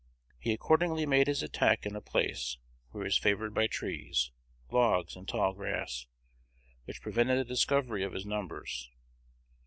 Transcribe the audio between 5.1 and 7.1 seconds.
and tall grass, which